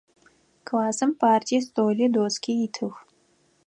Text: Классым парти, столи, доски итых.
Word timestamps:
Классым 0.67 1.11
парти, 1.19 1.55
столи, 1.67 2.05
доски 2.15 2.53
итых. 2.65 2.95